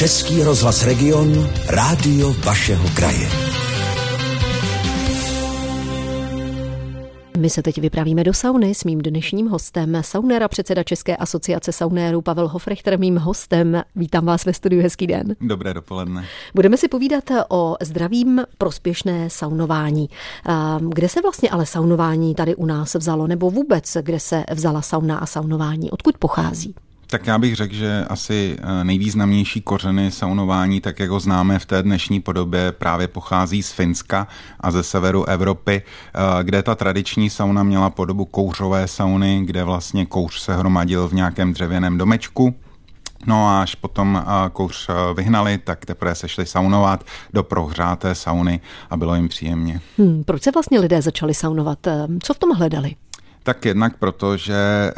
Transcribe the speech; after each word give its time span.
Český 0.00 0.42
rozhlas 0.42 0.84
Region, 0.84 1.48
rádio 1.66 2.32
vašeho 2.44 2.88
kraje. 2.94 3.28
My 7.38 7.50
se 7.50 7.62
teď 7.62 7.78
vypravíme 7.78 8.24
do 8.24 8.34
sauny 8.34 8.74
s 8.74 8.84
mým 8.84 8.98
dnešním 8.98 9.48
hostem, 9.48 9.98
saunéra 10.00 10.48
předseda 10.48 10.82
České 10.82 11.16
asociace 11.16 11.72
saunérů 11.72 12.22
Pavel 12.22 12.48
Hofrechter, 12.48 12.98
mým 12.98 13.16
hostem. 13.16 13.82
Vítám 13.96 14.26
vás 14.26 14.44
ve 14.44 14.52
studiu, 14.52 14.82
hezký 14.82 15.06
den. 15.06 15.36
Dobré 15.40 15.74
dopoledne. 15.74 16.24
Budeme 16.54 16.76
si 16.76 16.88
povídat 16.88 17.24
o 17.48 17.76
zdravým 17.82 18.42
prospěšné 18.58 19.30
saunování. 19.30 20.08
Kde 20.88 21.08
se 21.08 21.22
vlastně 21.22 21.50
ale 21.50 21.66
saunování 21.66 22.34
tady 22.34 22.54
u 22.54 22.66
nás 22.66 22.94
vzalo, 22.94 23.26
nebo 23.26 23.50
vůbec 23.50 23.96
kde 24.02 24.20
se 24.20 24.44
vzala 24.54 24.82
sauna 24.82 25.18
a 25.18 25.26
saunování? 25.26 25.90
Odkud 25.90 26.18
pochází? 26.18 26.74
Tak 27.10 27.26
já 27.26 27.38
bych 27.38 27.56
řekl, 27.56 27.74
že 27.74 28.04
asi 28.08 28.56
eh, 28.62 28.84
nejvýznamnější 28.84 29.60
kořeny 29.60 30.10
saunování, 30.10 30.80
tak 30.80 31.00
jak 31.00 31.10
ho 31.10 31.20
známe 31.20 31.58
v 31.58 31.66
té 31.66 31.82
dnešní 31.82 32.20
podobě, 32.20 32.72
právě 32.72 33.08
pochází 33.08 33.62
z 33.62 33.72
Finska 33.72 34.26
a 34.60 34.70
ze 34.70 34.82
severu 34.82 35.24
Evropy, 35.24 35.82
eh, 35.82 36.44
kde 36.44 36.62
ta 36.62 36.74
tradiční 36.74 37.30
sauna 37.30 37.62
měla 37.62 37.90
podobu 37.90 38.24
kouřové 38.24 38.88
sauny, 38.88 39.42
kde 39.44 39.64
vlastně 39.64 40.06
kouř 40.06 40.40
se 40.40 40.56
hromadil 40.56 41.08
v 41.08 41.12
nějakém 41.12 41.52
dřevěném 41.52 41.98
domečku. 41.98 42.54
No 43.26 43.48
a 43.48 43.62
až 43.62 43.74
potom 43.74 44.22
eh, 44.22 44.50
kouř 44.50 44.90
vyhnali, 45.16 45.58
tak 45.58 45.86
teprve 45.86 46.14
se 46.14 46.28
šli 46.28 46.46
saunovat 46.46 47.04
do 47.32 47.42
prohřáté 47.42 48.14
sauny 48.14 48.60
a 48.90 48.96
bylo 48.96 49.14
jim 49.14 49.28
příjemně. 49.28 49.80
Hmm, 49.98 50.24
proč 50.24 50.42
se 50.42 50.50
vlastně 50.50 50.80
lidé 50.80 51.02
začali 51.02 51.34
saunovat? 51.34 51.78
Co 52.22 52.34
v 52.34 52.38
tom 52.38 52.50
hledali? 52.50 52.94
Tak 53.42 53.64
jednak 53.64 53.96
proto, 53.96 54.36
že 54.36 54.92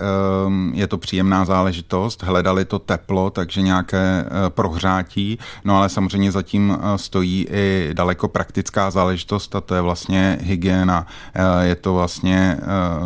ehm, 0.46 0.72
je 0.74 0.86
to 0.86 0.98
příjemná 0.98 1.44
záležitost, 1.44 2.22
hledali 2.22 2.64
to 2.64 2.78
teplo, 2.78 3.30
takže 3.30 3.62
nějaké 3.62 4.24
eh, 4.26 4.50
prohřátí, 4.50 5.38
no 5.64 5.76
ale 5.76 5.88
samozřejmě 5.88 6.32
zatím 6.32 6.78
eh, 6.78 6.98
stojí 6.98 7.46
i 7.50 7.90
daleko 7.92 8.28
praktická 8.28 8.90
záležitost 8.90 9.56
a 9.56 9.60
to 9.60 9.74
je 9.74 9.80
vlastně 9.80 10.38
hygiena. 10.42 11.06
Eh, 11.34 11.66
je 11.66 11.74
to 11.74 11.94
vlastně 11.94 12.58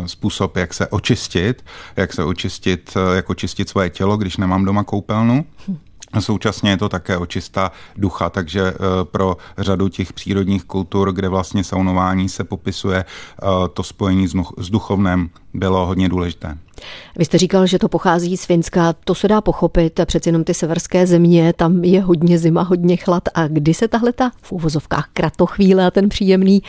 způsob, 0.05 0.57
jak 0.57 0.73
se 0.73 0.87
očistit, 0.87 1.65
jak 1.95 2.13
se 2.13 2.23
očistit, 2.23 2.97
jak 3.13 3.29
očistit 3.29 3.69
svoje 3.69 3.89
tělo, 3.89 4.17
když 4.17 4.37
nemám 4.37 4.65
doma 4.65 4.83
koupelnu. 4.83 5.45
Současně 6.19 6.69
je 6.69 6.77
to 6.77 6.89
také 6.89 7.17
očista 7.17 7.71
ducha, 7.95 8.29
takže 8.29 8.73
pro 9.03 9.37
řadu 9.57 9.89
těch 9.89 10.13
přírodních 10.13 10.63
kultur, 10.63 11.13
kde 11.13 11.29
vlastně 11.29 11.63
saunování 11.63 12.29
se 12.29 12.43
popisuje, 12.43 13.05
to 13.73 13.83
spojení 13.83 14.27
s 14.57 14.69
duchovném 14.69 15.29
bylo 15.53 15.85
hodně 15.85 16.09
důležité. 16.09 16.57
Vy 17.15 17.25
jste 17.25 17.37
říkal, 17.37 17.67
že 17.67 17.79
to 17.79 17.87
pochází 17.87 18.37
z 18.37 18.45
Finska, 18.45 18.93
to 18.93 19.15
se 19.15 19.27
dá 19.27 19.41
pochopit, 19.41 19.99
přeci 20.05 20.29
jenom 20.29 20.43
ty 20.43 20.53
severské 20.53 21.07
země, 21.07 21.53
tam 21.53 21.83
je 21.83 22.01
hodně 22.01 22.39
zima, 22.39 22.61
hodně 22.61 22.97
chlad 22.97 23.23
a 23.33 23.47
kdy 23.47 23.73
se 23.73 23.87
tahle 23.87 24.13
ta 24.13 24.31
v 24.41 24.51
úvozovkách 24.51 25.09
kratochvíle 25.13 25.85
a 25.85 25.91
ten 25.91 26.09
příjemný 26.09 26.63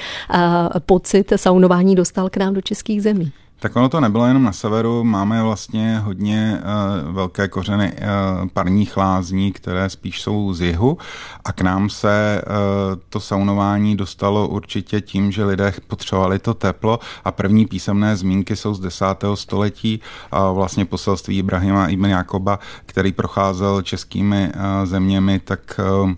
pocit 0.79 1.33
saunování 1.37 1.95
dostal 1.95 2.31
k 2.31 2.37
nám 2.37 2.55
do 2.55 2.61
českých 2.61 3.03
zemí? 3.03 3.33
Tak 3.61 3.77
ono 3.77 3.89
to 3.89 4.01
nebylo 4.01 4.27
jenom 4.27 4.43
na 4.43 4.53
severu, 4.53 5.05
máme 5.05 5.43
vlastně 5.43 5.99
hodně 5.99 6.61
uh, 7.07 7.15
velké 7.15 7.49
kořeny 7.49 7.93
uh, 7.93 8.49
parních 8.49 8.97
lázní, 8.97 9.53
které 9.53 9.91
spíš 9.91 10.23
jsou 10.23 10.55
z 10.55 10.61
jihu 10.61 10.99
a 11.45 11.53
k 11.53 11.61
nám 11.61 11.91
se 11.91 12.43
uh, 12.47 13.01
to 13.09 13.21
saunování 13.21 13.97
dostalo 13.97 14.49
určitě 14.49 15.01
tím, 15.01 15.33
že 15.33 15.45
lidé 15.45 15.73
potřebovali 15.87 16.39
to 16.39 16.55
teplo 16.55 16.99
a 17.25 17.33
první 17.33 17.67
písemné 17.67 18.17
zmínky 18.17 18.57
jsou 18.57 18.75
z 18.75 18.81
10. 18.81 19.05
století 19.35 20.01
a 20.31 20.53
vlastně 20.53 20.85
poselství 20.85 21.39
Ibrahima 21.39 21.89
ibn 21.89 22.07
Jakoba, 22.07 22.59
který 22.87 23.13
procházel 23.13 23.83
českými 23.83 24.49
uh, 24.55 24.87
zeměmi, 24.87 25.39
tak 25.39 25.81
uh, 26.03 26.13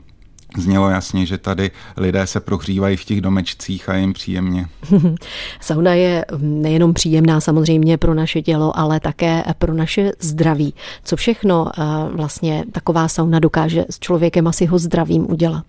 znělo 0.56 0.90
jasně, 0.90 1.26
že 1.26 1.38
tady 1.38 1.70
lidé 1.96 2.26
se 2.26 2.40
prohřívají 2.40 2.96
v 2.96 3.04
těch 3.04 3.20
domečcích 3.20 3.88
a 3.88 3.94
jim 3.94 4.12
příjemně. 4.12 4.66
Sauna 5.60 5.94
je 5.94 6.24
nejenom 6.38 6.94
příjemná 6.94 7.40
samozřejmě 7.40 7.98
pro 7.98 8.14
naše 8.14 8.42
tělo, 8.42 8.78
ale 8.78 9.00
také 9.00 9.44
pro 9.58 9.74
naše 9.74 10.12
zdraví. 10.20 10.74
Co 11.04 11.16
všechno 11.16 11.66
eh, 11.68 11.82
vlastně 12.12 12.64
taková 12.72 13.08
sauna 13.08 13.38
dokáže 13.38 13.84
s 13.90 13.98
člověkem 13.98 14.46
asi 14.46 14.66
ho 14.66 14.78
zdravím 14.78 15.30
udělat? 15.30 15.64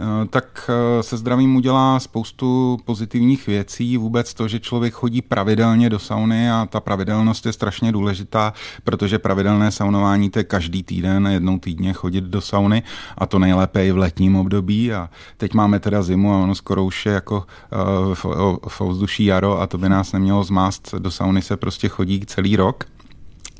Eh, 0.00 0.26
tak 0.26 0.70
eh, 0.70 1.02
se 1.02 1.16
zdravím 1.16 1.56
udělá 1.56 2.00
spoustu 2.00 2.78
pozitivních 2.84 3.46
věcí. 3.46 3.96
Vůbec 3.96 4.34
to, 4.34 4.48
že 4.48 4.60
člověk 4.60 4.94
chodí 4.94 5.22
pravidelně 5.22 5.90
do 5.90 5.98
sauny 5.98 6.50
a 6.50 6.66
ta 6.70 6.80
pravidelnost 6.80 7.46
je 7.46 7.52
strašně 7.52 7.92
důležitá, 7.92 8.52
protože 8.84 9.18
pravidelné 9.18 9.70
saunování 9.70 10.30
to 10.30 10.38
je 10.38 10.44
každý 10.44 10.82
týden, 10.82 11.26
jednou 11.26 11.58
týdně 11.58 11.92
chodit 11.92 12.24
do 12.24 12.40
sauny 12.40 12.82
a 13.18 13.26
to 13.26 13.38
nejlépe 13.38 13.86
i 13.86 13.92
v 13.92 13.98
letním 13.98 14.36
období. 14.36 14.92
A 14.92 15.10
teď 15.36 15.54
máme 15.54 15.80
teda 15.80 16.02
zimu 16.02 16.34
a 16.34 16.38
ono 16.38 16.54
skoro 16.54 16.84
už 16.84 17.06
je 17.06 17.12
jako 17.12 17.46
eh, 17.72 18.14
v, 18.14 18.24
v 18.68 18.80
ovzduší 18.80 19.24
jaro 19.24 19.60
a 19.60 19.66
to 19.66 19.78
by 19.78 19.88
nás 19.88 20.12
nemělo 20.12 20.44
zmást. 20.44 20.94
Do 20.98 21.10
sauny 21.10 21.42
se 21.42 21.56
prostě 21.56 21.88
chodí 21.88 22.20
celý 22.26 22.56
rok 22.56 22.84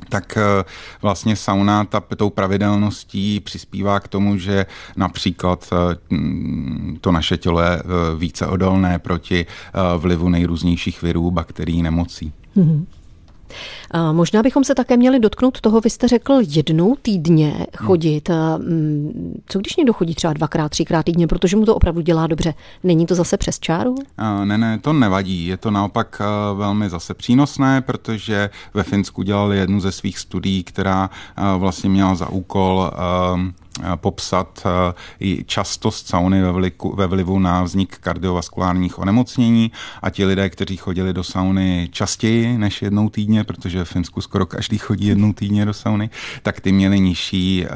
tak 0.08 0.36
eh, 0.36 0.64
vlastně 1.02 1.36
sauna 1.36 1.84
ta, 1.84 2.00
tou 2.00 2.30
pravidelností 2.30 3.40
přispívá 3.40 4.00
k 4.00 4.08
tomu, 4.08 4.36
že 4.36 4.66
například 4.96 5.68
eh, 5.72 5.96
to 7.00 7.12
naše 7.12 7.36
tělo 7.36 7.60
je 7.60 7.70
eh, 7.70 7.82
více 8.16 8.46
odolné 8.46 8.98
proti 8.98 9.46
vlivu 9.98 10.28
nejrůznějších 10.28 11.02
virů, 11.02 11.30
bakterií, 11.30 11.82
nemocí. 11.82 12.32
Mm-hmm. 12.56 12.86
A 13.90 14.12
možná 14.12 14.42
bychom 14.42 14.64
se 14.64 14.74
také 14.74 14.96
měli 14.96 15.20
dotknout 15.20 15.60
toho, 15.60 15.80
vy 15.80 15.90
jste 15.90 16.08
řekl 16.08 16.40
jednou 16.40 16.96
týdně 17.02 17.66
chodit. 17.76 18.28
Hmm. 18.28 19.40
Co 19.46 19.58
když 19.58 19.76
někdo 19.76 19.92
chodí 19.92 20.14
třeba 20.14 20.32
dvakrát, 20.32 20.68
třikrát 20.68 21.02
týdně, 21.02 21.26
protože 21.26 21.56
mu 21.56 21.64
to 21.64 21.74
opravdu 21.74 22.00
dělá 22.00 22.26
dobře? 22.26 22.54
Není 22.84 23.06
to 23.06 23.14
zase 23.14 23.36
přes 23.36 23.58
čáru? 23.58 23.94
Ne, 24.44 24.58
ne, 24.58 24.78
to 24.82 24.92
nevadí. 24.92 25.46
Je 25.46 25.56
to 25.56 25.70
naopak 25.70 26.22
velmi 26.54 26.90
zase 26.90 27.14
přínosné, 27.14 27.80
protože 27.80 28.50
ve 28.74 28.82
Finsku 28.82 29.22
dělali 29.22 29.58
jednu 29.58 29.80
ze 29.80 29.92
svých 29.92 30.18
studií, 30.18 30.64
která 30.64 31.10
vlastně 31.58 31.90
měla 31.90 32.14
za 32.14 32.28
úkol 32.28 32.90
Eh, 32.98 33.52
popsat 33.96 34.66
eh, 34.66 34.94
i 35.20 35.44
častost 35.44 36.08
sauny 36.08 36.42
ve 36.42 36.52
vlivu, 36.52 36.94
ve 36.96 37.06
vlivu 37.06 37.38
na 37.38 37.62
vznik 37.62 37.98
kardiovaskulárních 37.98 38.98
onemocnění. 38.98 39.72
A 40.02 40.10
ti 40.10 40.24
lidé, 40.24 40.50
kteří 40.50 40.76
chodili 40.76 41.12
do 41.12 41.24
sauny 41.24 41.88
častěji 41.92 42.58
než 42.58 42.82
jednou 42.82 43.08
týdně, 43.08 43.44
protože 43.44 43.84
v 43.84 43.88
Finsku 43.88 44.20
skoro 44.20 44.46
každý 44.46 44.78
chodí 44.78 45.06
jednou 45.06 45.32
týdně 45.32 45.64
do 45.64 45.72
sauny, 45.74 46.10
tak 46.42 46.60
ty 46.60 46.72
měli 46.72 47.00
nižší, 47.00 47.64
eh, 47.64 47.68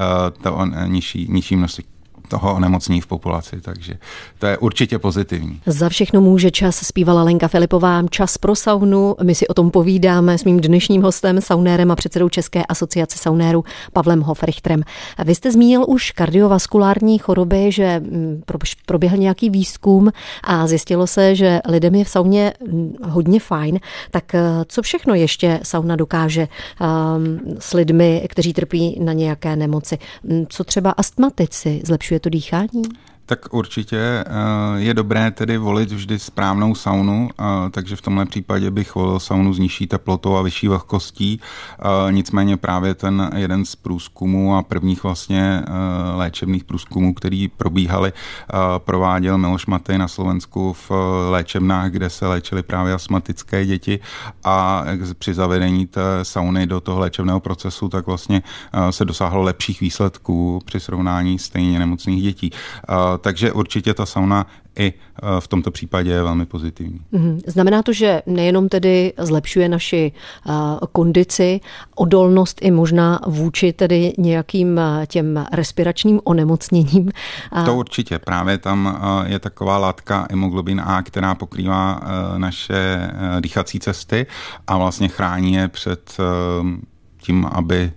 to, 0.43 0.67
nižší, 0.87 1.27
nižší 1.31 1.57
množství 1.57 1.92
toho 2.33 2.55
onemocnění 2.55 3.01
v 3.01 3.07
populaci, 3.07 3.61
takže 3.61 3.95
to 4.39 4.47
je 4.47 4.59
určitě 4.59 4.99
pozitivní. 4.99 5.61
Za 5.67 5.89
všechno 5.89 6.21
může 6.21 6.51
čas, 6.51 6.77
zpívala 6.77 7.23
Lenka 7.23 7.49
Filipová, 7.49 8.03
čas 8.11 8.39
pro 8.39 8.55
saunu. 8.55 9.17
My 9.23 9.35
si 9.35 9.49
o 9.49 9.55
tom 9.55 9.71
povídáme 9.71 10.39
s 10.39 10.45
mým 10.45 10.61
dnešním 10.61 11.03
hostem, 11.03 11.41
saunérem 11.41 11.91
a 11.91 11.97
předsedou 11.97 12.29
České 12.29 12.65
asociace 12.65 13.19
saunérů 13.19 13.65
Pavlem 13.93 14.21
Hofrichtrem. 14.21 14.83
Vy 15.25 15.35
jste 15.35 15.53
zmínil 15.53 15.85
už 15.89 16.11
kardiovaskulární 16.11 17.19
choroby, 17.19 17.73
že 17.73 18.01
mm, 18.01 18.43
proběhl 18.87 19.17
nějaký 19.17 19.51
výzkum 19.51 20.13
a 20.45 20.67
zjistilo 20.67 21.07
se, 21.07 21.35
že 21.35 21.61
lidem 21.69 21.95
je 21.95 22.05
v 22.05 22.09
sauně 22.09 22.53
mm, 22.73 22.95
hodně 23.05 23.41
fajn. 23.41 23.81
Tak 24.11 24.35
eh, 24.35 24.41
co 24.67 24.83
všechno 24.83 25.15
ještě 25.15 25.61
sauna 25.63 25.97
dokáže 25.97 26.49
um, 26.49 27.41
s 27.59 27.73
lidmi, 27.73 28.27
kteří 28.29 28.53
trpí 28.53 28.97
na 29.01 29.13
nějaké 29.13 29.57
nemoci? 29.57 29.99
Mm, 30.23 30.47
co 30.49 30.65
třeba 30.65 30.91
astmatici? 30.91 31.83
Zlepšuje 31.85 32.22
to 32.23 32.29
dýchání? 32.29 32.83
Tak 33.27 33.55
určitě 33.55 33.99
eh, 33.99 34.25
je 34.77 34.95
dobré 34.95 35.31
tedy 35.31 35.59
volit 35.59 35.93
vždy 35.93 36.19
správnou 36.19 36.75
saunu, 36.75 37.31
eh, 37.41 37.45
takže 37.71 37.97
v 37.97 38.01
tomhle 38.01 38.27
případě 38.27 38.71
bych 38.71 38.95
volil 38.95 39.21
saunu 39.21 39.55
s 39.55 39.59
nižší 39.59 39.87
teplotou 39.87 40.37
a 40.37 40.43
vyšší 40.43 40.69
vlhkostí. 40.69 41.41
Eh, 41.79 42.13
nicméně 42.13 42.57
právě 42.57 42.95
ten 42.95 43.31
jeden 43.37 43.65
z 43.65 43.77
průzkumů 43.77 44.57
a 44.57 44.63
prvních 44.63 45.03
vlastně 45.03 45.63
léčebných 46.15 46.65
průzkumů, 46.65 47.15
který 47.15 47.49
probíhaly, 47.49 48.13
prováděl 48.79 49.39
Miloš 49.39 49.67
Matej 49.67 49.99
na 49.99 50.09
Slovensku 50.09 50.73
v 50.73 50.91
léčebnách, 51.31 51.91
kde 51.91 52.11
se 52.11 52.27
léčily 52.27 52.63
právě 52.63 52.95
astmatické 52.95 53.67
děti 53.67 54.01
a 54.45 54.85
při 55.19 55.35
zavedení 55.35 55.87
té 55.87 56.01
sauny 56.23 56.67
do 56.67 56.81
toho 56.81 57.01
léčebného 57.01 57.41
procesu, 57.41 57.89
tak 57.89 58.07
vlastně 58.07 58.43
se 58.91 59.05
dosáhlo 59.05 59.43
lepších 59.43 59.81
výsledků 59.81 60.61
při 60.65 60.81
srovnání 60.81 61.39
stejně 61.39 61.79
nemocných 61.79 62.23
dětí 62.23 62.51
takže 63.19 63.53
určitě 63.53 63.95
ta 63.95 64.07
sauna 64.07 64.47
i 64.79 64.87
e, 64.87 65.41
v 65.41 65.49
tomto 65.49 65.71
případě 65.71 66.11
je 66.11 66.23
velmi 66.23 66.47
pozitivní. 66.47 67.01
Mhm. 67.13 67.41
Znamená 67.47 67.83
to, 67.83 67.93
že 67.93 68.23
nejenom 68.27 68.69
tedy 68.69 69.13
zlepšuje 69.19 69.69
naši 69.69 70.13
e, 70.13 70.53
kondici, 70.93 71.61
odolnost 71.95 72.59
i 72.63 72.71
možná 72.71 73.21
vůči 73.27 73.73
tedy 73.73 74.13
nějakým 74.19 74.81
těm 75.07 75.47
respiračním 75.53 76.21
onemocněním. 76.25 77.11
To 77.65 77.75
určitě. 77.75 78.19
Právě 78.19 78.59
tam 78.59 79.03
je 79.27 79.39
taková 79.39 79.79
látka 79.79 80.27
hemoglobin 80.31 80.83
A, 80.85 81.03
která 81.03 81.35
pokrývá 81.35 82.01
naše 82.37 83.11
dýchací 83.41 83.81
cesty 83.81 84.27
a 84.67 84.79
vlastně 84.79 85.09
chrání 85.09 85.55
je 85.55 85.69
před 85.69 86.17
tím, 87.23 87.47
aby 87.53 87.93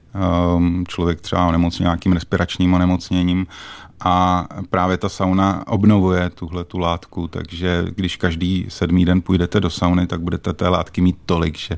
člověk 0.87 1.21
třeba 1.21 1.47
onemocnil 1.47 1.85
nějakým 1.85 2.13
respiračním 2.13 2.73
onemocněním 2.73 3.47
a 3.99 4.47
právě 4.69 4.97
ta 4.97 5.09
sauna 5.09 5.67
obnovuje 5.67 6.29
tuhle 6.29 6.63
tu 6.63 6.77
látku, 6.77 7.27
takže 7.27 7.85
když 7.95 8.17
každý 8.17 8.65
sedmý 8.69 9.05
den 9.05 9.21
půjdete 9.21 9.59
do 9.59 9.69
sauny, 9.69 10.07
tak 10.07 10.21
budete 10.21 10.53
té 10.53 10.67
látky 10.67 11.01
mít 11.01 11.17
tolik, 11.25 11.57
že 11.57 11.77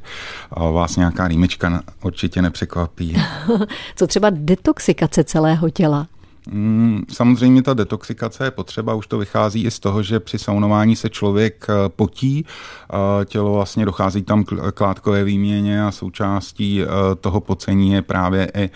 vás 0.71 0.95
nějaká 0.95 1.27
rýmečka 1.27 1.81
určitě 2.03 2.41
nepřekvapí. 2.41 3.15
Co 3.95 4.07
třeba 4.07 4.29
detoxikace 4.29 5.23
celého 5.23 5.69
těla? 5.69 6.07
Mm, 6.51 7.03
samozřejmě 7.09 7.61
ta 7.61 7.73
detoxikace 7.73 8.43
je 8.43 8.51
potřeba, 8.51 8.93
už 8.93 9.07
to 9.07 9.17
vychází 9.17 9.63
i 9.63 9.71
z 9.71 9.79
toho, 9.79 10.03
že 10.03 10.19
při 10.19 10.39
saunování 10.39 10.95
se 10.95 11.09
člověk 11.09 11.67
eh, 11.69 11.73
potí, 11.89 12.45
tělo 13.25 13.53
vlastně 13.53 13.85
dochází 13.85 14.23
tam 14.23 14.43
k 14.73 14.81
látkové 14.81 15.23
výměně 15.23 15.83
a 15.83 15.91
součástí 15.91 16.81
eh, 16.81 16.87
toho 17.21 17.41
pocení 17.41 17.91
je 17.91 18.01
právě 18.01 18.51
i 18.55 18.63
eh, 18.63 18.69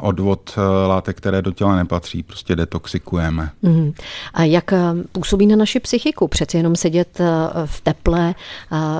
odvod 0.00 0.58
látek, 0.86 1.16
které 1.16 1.42
do 1.42 1.52
těla 1.52 1.76
nepatří, 1.76 2.22
prostě 2.22 2.56
detoxikujeme. 2.56 3.50
Mm. 3.62 3.92
A 4.34 4.44
jak 4.44 4.74
působí 5.12 5.46
na 5.46 5.56
naši 5.56 5.80
psychiku? 5.80 6.28
Přeci 6.28 6.56
jenom 6.56 6.76
sedět 6.76 7.20
v 7.64 7.80
teple, 7.80 8.34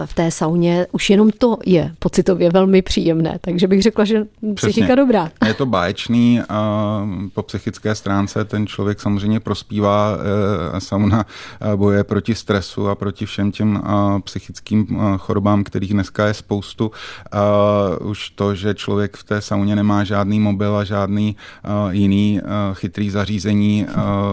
v 0.06 0.14
té 0.14 0.31
sauně, 0.31 0.87
už 0.93 1.10
jenom 1.10 1.31
to 1.31 1.56
je 1.66 1.93
pocitově 1.99 2.50
velmi 2.50 2.82
příjemné, 2.82 3.38
takže 3.40 3.66
bych 3.66 3.82
řekla, 3.82 4.05
že 4.05 4.25
psychika 4.55 4.87
Přesně. 4.87 4.96
dobrá. 4.96 5.31
Je 5.46 5.55
to 5.55 5.66
báječný, 5.66 6.40
po 7.34 7.43
psychické 7.43 7.94
stránce 7.99 8.45
ten 8.45 8.67
člověk 8.67 9.00
samozřejmě 9.00 9.41
prospívá, 9.41 10.19
eh, 10.77 10.81
sauna 10.81 11.27
eh, 11.61 11.77
boje 11.77 12.05
proti 12.05 12.35
stresu 12.35 12.89
a 12.89 12.95
proti 12.95 13.27
všem 13.27 13.53
těm 13.53 13.83
eh, 13.85 14.21
psychickým 14.21 15.00
chorobám, 15.19 15.65
kterých 15.65 15.93
dneska 15.93 16.27
je 16.27 16.35
spoustu. 16.35 16.91
Už 18.00 18.31
to, 18.31 18.55
že 18.55 18.75
člověk 18.75 19.17
v 19.17 19.25
té 19.25 19.41
sauně 19.41 19.77
nemá 19.77 20.05
žádný 20.05 20.41
mobil 20.41 20.77
a 20.77 20.85
žádný 20.85 21.37
jiný 21.91 22.41
chytrý 22.75 23.11
zařízení 23.11 23.87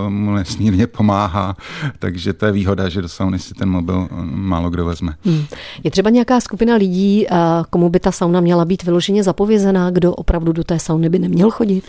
mu 0.10 0.36
nesmírně 0.36 0.88
pomáhá, 0.88 1.56
takže 2.00 2.34
to 2.34 2.46
je 2.46 2.52
výhoda, 2.52 2.90
že 2.90 3.02
do 3.02 3.10
sauny 3.10 3.40
si 3.40 3.54
ten 3.54 3.70
mobil 3.70 4.08
málo 4.24 4.70
kdo 4.70 4.86
vezme. 4.86 5.14
Hmm. 5.26 5.46
Je 5.84 5.92
třeba 5.92 6.10
nějaká 6.10 6.40
skupina 6.42 6.76
lidí, 6.76 7.28
komu 7.70 7.90
by 7.90 8.00
ta 8.00 8.12
sauna 8.12 8.40
měla 8.40 8.66
být 8.66 8.84
vyloženě 8.84 9.24
zapovězená, 9.24 9.90
kdo 9.90 10.14
opravdu 10.14 10.52
do 10.52 10.64
té 10.64 10.80
sauny 10.80 11.10
by 11.10 11.20
neměl 11.20 11.52
chodit? 11.52 11.84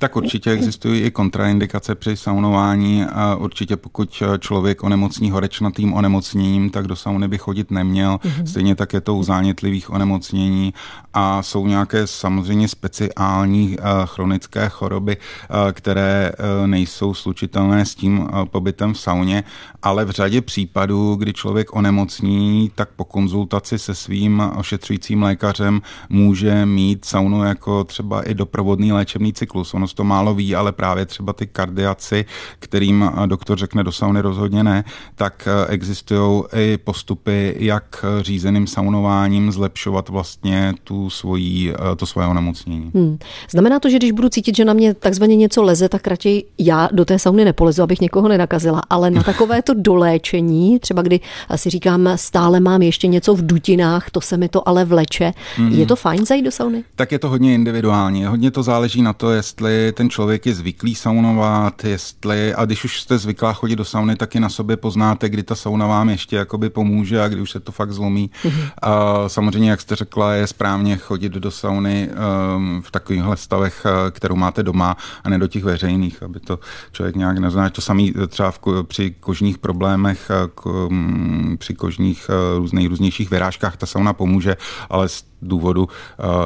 Tak 0.00 0.16
určitě 0.16 0.50
existují 0.50 1.00
i 1.00 1.10
kontraindikace 1.10 1.94
při 1.94 2.16
saunování. 2.16 3.04
A 3.04 3.34
určitě 3.34 3.76
pokud 3.76 4.22
člověk 4.38 4.84
onemocní 4.84 5.30
horečnatým 5.30 5.92
onemocněním, 5.92 6.70
tak 6.70 6.86
do 6.86 6.96
sauny 6.96 7.28
by 7.28 7.38
chodit 7.38 7.70
neměl. 7.70 8.16
Mm-hmm. 8.16 8.44
Stejně 8.44 8.74
tak 8.74 8.92
je 8.92 9.00
to 9.00 9.16
u 9.16 9.22
zánětlivých 9.22 9.90
onemocnění 9.90 10.74
a 11.14 11.42
jsou 11.42 11.66
nějaké 11.66 12.06
samozřejmě 12.06 12.68
speciální 12.68 13.68
uh, 13.78 13.84
chronické 14.04 14.68
choroby, 14.68 15.16
uh, 15.16 15.72
které 15.72 16.32
nejsou 16.66 17.14
slučitelné 17.14 17.86
s 17.86 17.94
tím 17.94 18.28
pobytem 18.44 18.92
v 18.92 18.98
sauně, 18.98 19.44
ale 19.82 20.04
v 20.04 20.10
řadě 20.10 20.40
případů, 20.40 21.14
kdy 21.14 21.32
člověk 21.32 21.76
onemocní, 21.76 22.70
tak 22.74 22.88
po 22.96 23.04
konzultaci 23.04 23.78
se 23.78 23.94
svým 23.94 24.42
ošetřujícím 24.56 25.22
lékařem 25.22 25.82
může 26.08 26.66
mít 26.66 27.04
saunu 27.04 27.44
jako 27.44 27.84
třeba 27.84 28.22
i 28.22 28.34
doprovodný 28.34 28.92
léčebný 28.92 29.32
cyklus. 29.32 29.74
Ono 29.74 29.89
to 29.94 30.04
málo 30.04 30.34
ví, 30.34 30.54
ale 30.54 30.72
právě 30.72 31.06
třeba 31.06 31.32
ty 31.32 31.46
kardiaci, 31.46 32.24
kterým 32.58 33.10
doktor 33.26 33.58
řekne 33.58 33.84
do 33.84 33.92
sauny 33.92 34.20
rozhodně 34.20 34.64
ne, 34.64 34.84
tak 35.14 35.48
existují 35.68 36.42
i 36.52 36.78
postupy, 36.84 37.56
jak 37.58 38.04
řízeným 38.20 38.66
saunováním 38.66 39.52
zlepšovat 39.52 40.08
vlastně 40.08 40.74
tu 40.84 41.10
svoji, 41.10 41.74
to 41.96 42.06
svoje 42.06 42.26
onemocnění. 42.26 42.90
Hmm. 42.94 43.18
Znamená 43.50 43.80
to, 43.80 43.90
že 43.90 43.96
když 43.96 44.12
budu 44.12 44.28
cítit, 44.28 44.56
že 44.56 44.64
na 44.64 44.72
mě 44.72 44.94
takzvaně 44.94 45.36
něco 45.36 45.62
leze, 45.62 45.88
tak 45.88 46.06
raději 46.06 46.44
já 46.58 46.88
do 46.92 47.04
té 47.04 47.18
sauny 47.18 47.44
nepolezu, 47.44 47.82
abych 47.82 48.00
někoho 48.00 48.28
nenakazila, 48.28 48.82
ale 48.90 49.10
na 49.10 49.22
takové 49.30 49.62
to 49.62 49.74
doléčení, 49.76 50.78
třeba 50.78 51.02
kdy 51.02 51.20
si 51.56 51.70
říkám, 51.70 52.08
stále 52.16 52.60
mám 52.60 52.82
ještě 52.82 53.06
něco 53.06 53.34
v 53.34 53.46
dutinách, 53.46 54.10
to 54.10 54.20
se 54.20 54.36
mi 54.36 54.48
to 54.48 54.68
ale 54.68 54.84
vleče. 54.84 55.32
Hmm. 55.56 55.72
Je 55.72 55.86
to 55.86 55.96
fajn 55.96 56.26
zajít 56.26 56.44
do 56.44 56.50
sauny? 56.50 56.84
Tak 56.96 57.12
je 57.12 57.18
to 57.18 57.28
hodně 57.28 57.54
individuální. 57.54 58.24
Hodně 58.24 58.50
to 58.50 58.62
záleží 58.62 59.02
na 59.02 59.12
to, 59.12 59.30
jestli 59.30 59.79
ten 59.92 60.10
člověk 60.10 60.46
je 60.46 60.54
zvyklý 60.54 60.94
saunovat, 60.94 61.84
jestli, 61.84 62.54
a 62.54 62.64
když 62.64 62.84
už 62.84 63.00
jste 63.00 63.18
zvyklá 63.18 63.52
chodit 63.52 63.76
do 63.76 63.84
sauny, 63.84 64.16
tak 64.16 64.34
i 64.34 64.40
na 64.40 64.48
sobě 64.48 64.76
poznáte, 64.76 65.28
kdy 65.28 65.42
ta 65.42 65.54
sauna 65.54 65.86
vám 65.86 66.08
ještě 66.08 66.36
jakoby 66.36 66.70
pomůže 66.70 67.22
a 67.22 67.28
kdy 67.28 67.40
už 67.40 67.50
se 67.50 67.60
to 67.60 67.72
fakt 67.72 67.92
zlomí. 67.92 68.30
Mm-hmm. 68.42 68.70
A 68.82 69.28
samozřejmě, 69.28 69.70
jak 69.70 69.80
jste 69.80 69.96
řekla, 69.96 70.34
je 70.34 70.46
správně 70.46 70.96
chodit 70.96 71.32
do 71.32 71.50
sauny 71.50 72.08
um, 72.56 72.82
v 72.82 72.90
takovýchhle 72.90 73.36
stavech, 73.36 73.86
uh, 73.86 74.10
kterou 74.10 74.36
máte 74.36 74.62
doma 74.62 74.96
a 75.24 75.28
ne 75.28 75.38
do 75.38 75.46
těch 75.46 75.64
veřejných, 75.64 76.22
aby 76.22 76.40
to 76.40 76.58
člověk 76.92 77.16
nějak 77.16 77.38
nezná. 77.38 77.70
To 77.70 77.80
samý 77.80 78.14
třeba 78.28 78.50
v, 78.50 78.60
při 78.82 79.14
kožních 79.20 79.58
problémech, 79.58 80.30
uh, 80.30 80.50
k, 80.54 80.66
um, 80.66 81.56
při 81.58 81.74
kožních 81.74 82.30
uh, 82.30 82.58
různých, 82.58 82.88
různějších 82.88 83.30
vyrážkách 83.30 83.76
ta 83.76 83.86
sauna 83.86 84.12
pomůže, 84.12 84.56
ale 84.90 85.08
důvodu 85.42 85.88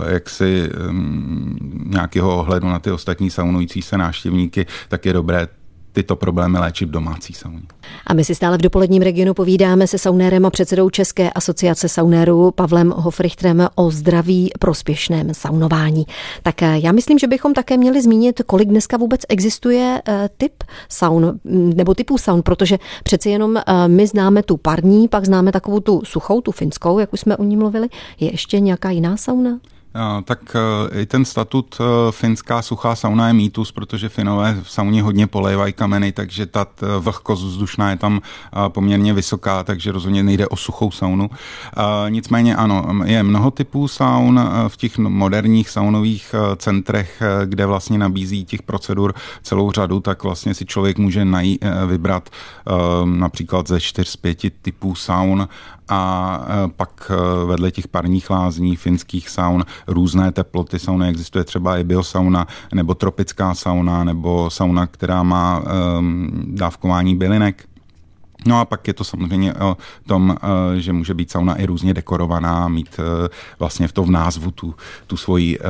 jaksi 0.07 0.71
nějakého 1.85 2.39
ohledu 2.39 2.69
na 2.69 2.79
ty 2.79 2.91
ostatní 2.91 3.31
saunující 3.31 3.83
se 3.83 3.99
návštěvníky, 3.99 4.67
tak 4.89 5.07
je 5.07 5.13
dobré 5.13 5.49
tyto 5.93 6.17
problémy 6.17 6.59
léčit 6.59 6.89
v 6.89 6.93
domácí 6.93 7.33
sauně. 7.33 7.67
My 8.15 8.25
si 8.25 8.35
stále 8.35 8.59
v 8.59 8.61
dopoledním 8.61 9.03
regionu 9.03 9.35
povídáme 9.35 9.87
se 9.87 9.99
saunérem 9.99 10.47
a 10.47 10.51
předsedou 10.51 10.91
České 10.91 11.31
asociace 11.31 11.89
saunérů 11.89 12.51
Pavlem 12.51 12.91
Hofrichtrem 12.97 13.69
o 13.75 13.91
zdraví 13.91 14.51
prospěšném 14.59 15.35
saunování. 15.35 16.07
Tak 16.43 16.63
eh, 16.63 16.79
já 16.79 16.93
myslím, 16.93 17.19
že 17.19 17.27
bychom 17.27 17.55
také 17.55 17.77
měli 17.77 18.03
zmínit, 18.03 18.43
kolik 18.47 18.69
dneska 18.69 18.97
vůbec 18.97 19.21
existuje 19.29 20.03
eh, 20.09 20.29
typ 20.37 20.53
saun 20.89 21.41
nebo 21.75 21.95
typů 21.95 22.19
saun, 22.19 22.43
protože 22.43 22.79
přeci 23.05 23.31
jenom 23.31 23.57
eh, 23.57 23.89
my 23.89 24.07
známe 24.07 24.43
tu 24.43 24.57
parní, 24.57 25.09
pak 25.09 25.25
známe 25.25 25.53
takovou 25.53 25.81
tu 25.81 26.03
suchou, 26.05 26.41
tu 26.41 26.53
finskou, 26.53 26.99
jak 26.99 27.13
už 27.13 27.21
jsme 27.21 27.37
o 27.37 27.45
ní 27.45 27.57
mluvili. 27.57 27.89
Je 28.21 28.31
ještě 28.31 28.61
nějaká 28.61 28.91
jiná 28.91 29.17
sauna? 29.17 29.59
Tak 30.25 30.57
e, 30.57 31.01
i 31.01 31.07
ten 31.07 31.25
statut 31.25 31.77
e, 31.81 32.13
finská 32.13 32.63
suchá 32.63 32.97
sauna 32.97 33.27
je 33.29 33.33
mýtus, 33.33 33.73
protože 33.73 34.09
Finové 34.09 34.57
v 34.63 34.71
sauně 34.71 35.03
hodně 35.03 35.27
polévají 35.27 35.73
kameny, 35.73 36.13
takže 36.13 36.47
ta 36.47 36.67
vlhkost 36.99 37.45
vzdušná 37.45 37.91
je 37.91 37.97
tam 37.97 38.21
poměrně 38.69 39.15
vysoká, 39.15 39.65
takže 39.65 39.93
rozhodně 39.93 40.23
nejde 40.23 40.49
o 40.49 40.57
suchou 40.57 40.91
saunu. 40.91 41.31
Nicméně 42.09 42.57
ano, 42.57 42.87
je 43.05 43.23
mnoho 43.23 43.51
typů 43.51 43.89
saun 43.89 44.41
v 44.69 44.77
těch 44.77 44.99
moderních 44.99 45.71
saunových 45.71 46.35
centrech, 46.57 47.23
kde 47.45 47.67
vlastně 47.67 47.99
nabízí 47.99 48.45
těch 48.45 48.63
procedur 48.63 49.15
celou 49.43 49.73
řadu, 49.73 50.01
tak 50.01 50.23
vlastně 50.23 50.55
si 50.55 50.67
člověk 50.67 50.99
může 50.99 51.25
najít, 51.25 51.65
vybrat 51.87 52.31
například 53.05 53.69
ze 53.69 53.77
4-5 53.77 54.53
typů 54.63 54.95
saun 54.95 55.49
a 55.89 56.41
e, 56.49 56.69
pak 56.69 57.11
e, 57.11 57.47
vedle 57.47 57.71
těch 57.71 57.89
parních 57.89 58.31
lázní, 58.31 58.77
finských 58.77 59.29
saun, 59.29 59.65
různé 59.87 60.33
teploty 60.33 60.79
sauny, 60.79 61.09
existuje 61.09 61.45
třeba 61.45 61.79
i 61.79 61.85
biosauna, 61.85 62.47
nebo 62.75 62.95
tropická 62.95 63.55
sauna, 63.55 64.05
nebo 64.05 64.51
sauna, 64.51 64.87
která 64.87 65.23
má 65.23 65.63
um, 65.99 66.31
dávkování 66.47 67.17
bylinek. 67.17 67.69
No 68.45 68.61
a 68.61 68.65
pak 68.65 68.89
je 68.89 68.95
to 68.95 69.05
samozřejmě 69.05 69.55
o 69.55 69.77
tom, 70.07 70.37
eh, 70.43 70.81
že 70.81 70.93
může 70.93 71.15
být 71.15 71.31
sauna 71.31 71.55
i 71.55 71.67
různě 71.67 71.95
dekorovaná, 71.95 72.69
mít 72.69 72.89
eh, 72.99 73.29
vlastně 73.59 73.89
v 73.89 73.93
tom 73.93 74.13
názvu 74.13 74.51
tu, 74.51 74.75
tu 75.07 75.17
svoji 75.17 75.59
eh, 75.59 75.63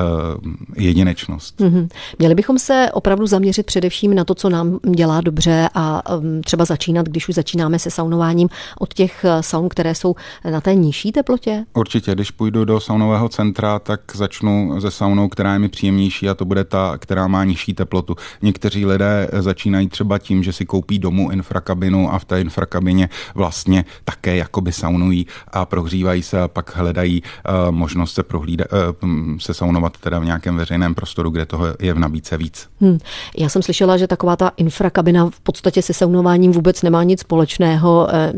jedinečnost. 0.76 1.61
Mm-hmm. 1.61 1.88
Měli 2.19 2.35
bychom 2.35 2.59
se 2.59 2.88
opravdu 2.93 3.26
zaměřit 3.26 3.66
především 3.66 4.14
na 4.14 4.25
to, 4.25 4.35
co 4.35 4.49
nám 4.49 4.78
dělá 4.97 5.21
dobře 5.21 5.69
a 5.75 6.02
ehm, 6.11 6.43
třeba 6.43 6.64
začínat, 6.64 7.07
když 7.07 7.28
už 7.28 7.35
začínáme 7.35 7.78
se 7.78 7.90
saunováním 7.90 8.49
od 8.78 8.95
těch 8.95 9.25
saun, 9.40 9.69
které 9.69 9.95
jsou 9.95 10.14
na 10.50 10.61
té 10.61 10.75
nižší 10.75 11.12
teplotě? 11.12 11.64
Určitě, 11.75 12.14
když 12.14 12.31
půjdu 12.31 12.64
do 12.64 12.81
saunového 12.81 13.28
centra, 13.28 13.78
tak 13.78 14.00
začnu 14.14 14.81
ze 14.81 14.90
saunou, 14.90 15.28
která 15.28 15.52
je 15.52 15.59
mi 15.59 15.69
příjemnější 15.69 16.28
a 16.28 16.35
to 16.35 16.45
bude 16.45 16.64
ta, 16.64 16.99
která 16.99 17.26
má 17.26 17.45
nižší 17.45 17.75
teplotu. 17.75 18.16
Někteří 18.43 18.87
lidé 18.87 19.28
začínají 19.33 19.88
třeba 19.88 20.19
tím, 20.19 20.43
že 20.43 20.52
si 20.52 20.66
koupí 20.66 20.99
domů 20.99 21.31
infrakabinu 21.31 22.12
a 22.12 22.19
v 22.19 22.25
té 22.25 22.40
infra 22.40 22.63
infrakabině 22.64 23.09
vlastně 23.35 23.85
také 24.04 24.37
jakoby 24.37 24.73
saunují 24.73 25.26
a 25.52 25.64
prohřívají 25.64 26.23
se 26.23 26.40
a 26.40 26.49
pak 26.49 26.76
hledají 26.76 27.23
uh, 27.23 27.71
možnost 27.71 28.14
se 28.14 28.23
prohlídat, 28.23 28.66
uh, 29.02 29.38
se 29.38 29.54
saunovat 29.54 29.99
teda 29.99 30.18
v 30.18 30.25
nějakém 30.25 30.56
veřejném 30.56 30.94
prostoru, 30.94 31.30
kde 31.30 31.47
toho 31.47 31.66
je 31.80 31.94
v 31.94 31.99
nabídce 31.99 32.37
víc. 32.37 32.68
Hmm. 32.80 32.99
Já 33.38 33.49
jsem 33.49 33.62
slyšela, 33.62 33.97
že 33.97 34.06
taková 34.06 34.37
ta 34.37 34.50
infrakabina 34.56 35.30
v 35.30 35.40
podstatě 35.40 35.83
se 35.83 35.92
saunováním 35.92 36.52
vůbec 36.52 36.83
nemá 36.83 37.02
nic 37.02 37.21
společného. 37.21 38.09
Eh, 38.11 38.33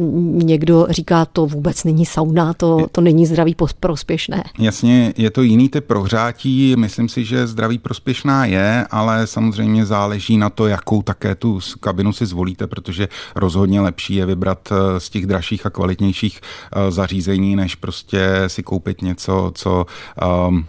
někdo 0.44 0.86
říká, 0.90 1.24
to 1.24 1.46
vůbec 1.46 1.84
není 1.84 2.06
sauna, 2.06 2.54
to, 2.54 2.86
to 2.92 3.00
není 3.00 3.26
zdraví 3.26 3.56
prospěšné. 3.80 4.42
Jasně, 4.58 5.14
je 5.16 5.30
to 5.30 5.42
jiný 5.42 5.68
typ 5.68 5.84
prohřátí. 5.84 6.74
Myslím 6.76 7.08
si, 7.08 7.24
že 7.24 7.46
zdraví 7.46 7.78
prospěšná 7.78 8.44
je, 8.44 8.86
ale 8.90 9.26
samozřejmě 9.26 9.86
záleží 9.86 10.36
na 10.36 10.50
to, 10.50 10.66
jakou 10.66 11.02
také 11.02 11.34
tu 11.34 11.60
kabinu 11.80 12.12
si 12.12 12.26
zvolíte, 12.26 12.66
protože 12.66 13.08
rozhodně 13.34 13.80
lepší 13.80 14.15
je 14.16 14.26
vybrat 14.26 14.72
z 14.98 15.10
těch 15.10 15.26
dražších 15.26 15.66
a 15.66 15.70
kvalitnějších 15.70 16.40
zařízení, 16.88 17.56
než 17.56 17.74
prostě 17.74 18.28
si 18.46 18.62
koupit 18.62 19.02
něco, 19.02 19.52
co 19.54 19.86
um, 20.48 20.66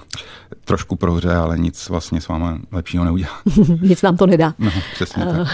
trošku 0.66 0.96
prohře, 0.96 1.36
ale 1.36 1.58
nic 1.58 1.90
vlastně 1.90 2.22
s 2.22 2.28
váma 2.28 2.60
lepšího 2.72 3.04
neudělá. 3.04 3.32
nic 3.82 4.02
nám 4.02 4.18
to 4.18 4.26
nedá. 4.26 4.54
No, 4.60 4.72
přesně 4.94 5.26
tak. 5.26 5.48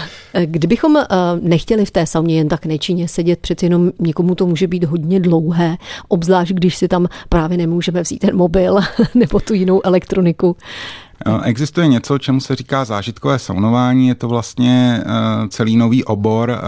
Kdybychom 0.44 0.96
nechtěli 1.40 1.84
v 1.84 1.90
té 1.90 2.06
sauně 2.06 2.36
jen 2.36 2.48
tak 2.48 2.66
nečinně 2.66 3.08
sedět, 3.08 3.40
přeci 3.40 3.66
jenom 3.66 3.90
někomu 3.98 4.34
to 4.34 4.46
může 4.46 4.66
být 4.66 4.84
hodně 4.84 5.20
dlouhé, 5.20 5.76
obzvlášť 6.08 6.52
když 6.52 6.76
si 6.76 6.88
tam 6.88 7.08
právě 7.28 7.58
nemůžeme 7.58 8.02
vzít 8.02 8.18
ten 8.18 8.36
mobil 8.36 8.78
nebo 9.14 9.40
tu 9.40 9.54
jinou 9.54 9.80
elektroniku. 9.84 10.56
Eh, 11.26 11.40
existuje 11.42 11.88
něco, 11.88 12.18
čemu 12.18 12.40
se 12.40 12.56
říká 12.56 12.84
zážitkové 12.84 13.38
saunování. 13.38 14.08
Je 14.08 14.14
to 14.14 14.28
vlastně 14.28 15.02
eh, 15.06 15.48
celý 15.48 15.76
nový 15.76 16.04
obor. 16.04 16.50
Eh, 16.50 16.60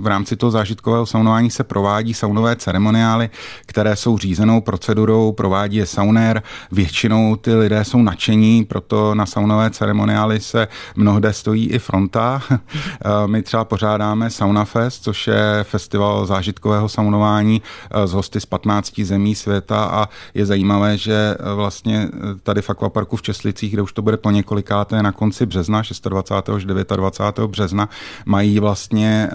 v 0.00 0.06
rámci 0.06 0.36
toho 0.36 0.50
zážitkového 0.50 1.06
saunování 1.06 1.50
se 1.50 1.64
provádí 1.64 2.14
saunové 2.14 2.56
ceremoniály, 2.56 3.30
které 3.66 3.96
jsou 3.96 4.18
řízenou 4.18 4.60
procedurou, 4.60 5.32
provádí 5.32 5.76
je 5.76 5.86
saunér. 5.86 6.42
Většinou 6.72 7.36
ty 7.36 7.54
lidé 7.54 7.84
jsou 7.84 8.02
nadšení, 8.02 8.64
proto 8.64 9.14
na 9.14 9.26
saunové 9.26 9.70
ceremoniály 9.70 10.40
se 10.40 10.68
mnohde 10.96 11.32
stojí 11.32 11.70
i 11.70 11.78
fronta. 11.78 12.42
My 13.26 13.42
třeba 13.42 13.64
pořádáme 13.64 14.30
Sauna 14.30 14.64
Fest, 14.64 15.02
což 15.02 15.26
je 15.26 15.58
festival 15.62 16.26
zážitkového 16.26 16.88
saunování 16.88 17.62
z 18.04 18.12
hosty 18.12 18.40
z 18.40 18.46
15 18.46 19.00
zemí 19.00 19.34
světa 19.34 19.84
a 19.84 20.08
je 20.34 20.46
zajímavé, 20.46 20.98
že 20.98 21.36
vlastně 21.54 22.08
tady 22.42 22.62
v 22.62 22.70
Aquaparku 22.70 23.16
v 23.16 23.22
Česlicích 23.58 23.72
kde 23.72 23.82
už 23.82 23.92
to 23.92 24.02
bude 24.02 24.16
po 24.16 24.30
několikáté 24.30 25.02
na 25.02 25.12
konci 25.12 25.46
března, 25.46 25.82
26. 26.08 26.56
až 26.56 26.64
29. 26.64 27.50
března, 27.50 27.88
mají 28.26 28.60
vlastně 28.60 29.30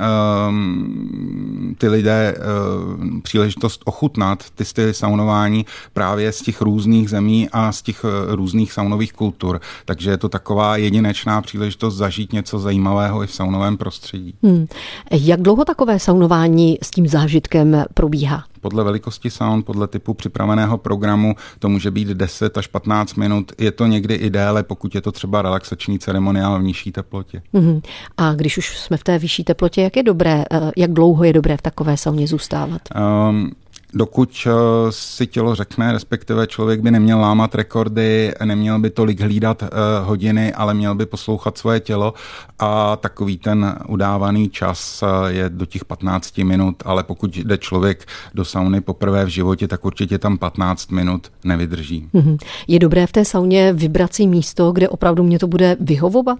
um, 0.47 1.75
ty 1.77 1.87
lidé 1.87 2.35
um, 2.35 3.21
příležitost 3.21 3.81
ochutnat 3.85 4.43
ty 4.55 4.65
styly 4.65 4.93
saunování 4.93 5.65
právě 5.93 6.31
z 6.31 6.41
těch 6.41 6.61
různých 6.61 7.09
zemí 7.09 7.49
a 7.51 7.71
z 7.71 7.81
těch 7.81 8.03
uh, 8.03 8.09
různých 8.35 8.73
saunových 8.73 9.13
kultur. 9.13 9.61
Takže 9.85 10.09
je 10.09 10.17
to 10.17 10.29
taková 10.29 10.77
jedinečná 10.77 11.41
příležitost 11.41 11.95
zažít 11.95 12.33
něco 12.33 12.59
zajímavého 12.59 13.23
i 13.23 13.27
v 13.27 13.33
saunovém 13.33 13.77
prostředí. 13.77 14.33
Hmm. 14.43 14.67
Jak 15.11 15.41
dlouho 15.41 15.65
takové 15.65 15.99
saunování 15.99 16.77
s 16.81 16.91
tím 16.91 17.07
zážitkem 17.07 17.83
probíhá? 17.93 18.43
Podle 18.63 18.83
velikosti 18.83 19.29
sound, 19.29 19.65
podle 19.65 19.87
typu 19.87 20.13
připraveného 20.13 20.77
programu, 20.77 21.35
to 21.59 21.69
může 21.69 21.91
být 21.91 22.07
10 22.07 22.57
až 22.57 22.67
15 22.67 23.15
minut. 23.15 23.51
Je 23.59 23.71
to 23.71 23.85
někdy 23.85 24.15
i 24.15 24.29
déle, 24.29 24.63
pokud 24.63 24.95
je 24.95 25.01
to 25.01 25.11
třeba 25.11 25.41
relaxační 25.41 25.99
ceremoniál 25.99 26.59
v 26.59 26.63
nižší 26.63 26.91
teplotě. 26.91 27.41
Mm-hmm. 27.53 27.81
A 28.17 28.33
když 28.33 28.57
už 28.57 28.77
jsme 28.77 28.97
v 28.97 29.03
té 29.03 29.19
vyšší 29.19 29.43
teplotě, 29.43 29.81
jak 29.81 29.97
je 29.97 30.03
dobré, 30.03 30.43
eh, 30.51 30.71
jak 30.77 30.93
dlouho 30.93 31.23
je 31.23 31.33
dobré 31.33 31.57
v 31.57 31.61
takové 31.61 31.97
sauně 31.97 32.27
zůstávat? 32.27 32.81
Um, 33.29 33.51
dokud 33.93 34.47
eh, 34.47 34.51
si 34.89 35.27
tělo 35.27 35.55
řekne, 35.55 35.91
respektive 35.91 36.47
člověk 36.47 36.81
by 36.81 36.91
neměl 36.91 37.19
lámat 37.19 37.55
rekordy, 37.55 38.33
neměl 38.45 38.79
by 38.79 38.89
tolik 38.89 39.21
hlídat 39.21 39.63
eh, 39.63 39.67
hodiny, 40.03 40.53
ale 40.53 40.73
měl 40.73 40.95
by 40.95 41.05
poslouchat 41.05 41.57
svoje 41.57 41.79
tělo 41.79 42.13
a 42.59 42.95
takový 42.95 43.37
ten 43.37 43.75
udávaný 43.87 44.49
čas 44.49 45.03
eh, 45.03 45.33
je 45.33 45.49
do 45.49 45.65
těch 45.65 45.85
15 45.85 46.37
minut, 46.37 46.75
ale 46.85 47.03
pokud 47.03 47.37
jde 47.37 47.57
člověk 47.57 48.05
do 48.33 48.45
sauny 48.45 48.81
poprvé 48.81 49.25
v 49.25 49.29
životě, 49.29 49.67
tak 49.67 49.85
určitě 49.85 50.17
tam 50.17 50.37
15 50.37 50.91
minut 50.91 51.31
nevydrží. 51.43 52.09
Mhm. 52.13 52.37
Je 52.67 52.79
dobré 52.79 53.07
v 53.07 53.11
té 53.11 53.25
sauně 53.25 53.73
vybrat 53.73 54.13
si 54.13 54.27
místo, 54.27 54.71
kde 54.71 54.89
opravdu 54.89 55.23
mě 55.23 55.39
to 55.39 55.47
bude 55.47 55.77
vyhovovat? 55.79 56.39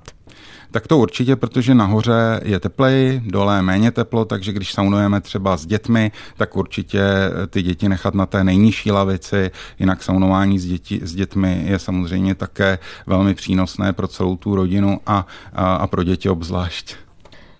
Tak 0.74 0.88
to 0.88 0.98
určitě, 0.98 1.36
protože 1.36 1.75
nahoře 1.75 2.39
je 2.44 2.60
teplej, 2.60 3.22
dole 3.25 3.56
je 3.56 3.62
méně 3.62 3.92
teplo, 3.92 4.25
takže 4.25 4.53
když 4.53 4.74
saunujeme 4.74 5.22
třeba 5.22 5.58
s 5.58 5.65
dětmi, 5.65 6.12
tak 6.38 6.58
určitě 6.58 7.03
ty 7.50 7.62
děti 7.62 7.89
nechat 7.89 8.13
na 8.13 8.25
té 8.25 8.44
nejnižší 8.44 8.92
lavici. 8.92 9.51
Jinak 9.80 10.03
saunování 10.03 10.60
s, 10.60 10.65
děti, 10.65 11.00
s 11.03 11.15
dětmi 11.15 11.63
je 11.65 11.80
samozřejmě 11.80 12.36
také 12.36 12.80
velmi 13.08 13.36
přínosné 13.36 13.94
pro 13.94 14.08
celou 14.08 14.38
tu 14.38 14.56
rodinu 14.56 15.00
a, 15.06 15.27
a, 15.53 15.75
a 15.75 15.88
pro 15.88 16.03
děti 16.03 16.30
obzvlášť. 16.30 16.96